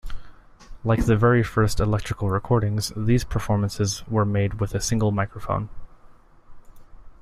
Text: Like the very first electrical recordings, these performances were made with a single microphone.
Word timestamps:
Like 0.83 1.05
the 1.05 1.15
very 1.15 1.43
first 1.43 1.79
electrical 1.79 2.31
recordings, 2.31 2.91
these 2.97 3.23
performances 3.23 4.03
were 4.07 4.25
made 4.25 4.55
with 4.55 4.73
a 4.73 4.81
single 4.81 5.11
microphone. 5.11 5.69